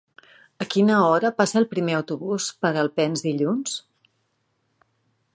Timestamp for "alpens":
2.85-3.23